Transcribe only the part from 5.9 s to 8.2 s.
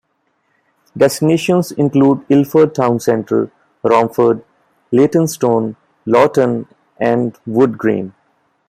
Loughton and Wood Green.